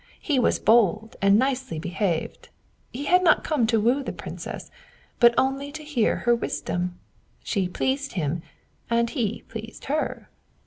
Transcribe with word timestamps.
He 0.19 0.39
was 0.39 0.57
bold 0.57 1.15
and 1.21 1.37
nicely 1.37 1.77
behaved; 1.77 2.49
he 2.91 3.05
had 3.05 3.23
not 3.23 3.43
come 3.43 3.67
to 3.67 3.79
woo 3.79 4.01
the 4.01 4.11
Princess, 4.11 4.71
but 5.19 5.31
only 5.37 5.71
to 5.73 5.83
hear 5.83 6.15
her 6.15 6.33
wisdom. 6.33 6.97
She 7.43 7.69
pleased 7.69 8.13
him 8.13 8.41
and 8.89 9.11
he 9.11 9.43
pleased 9.43 9.85
her." 9.85 10.27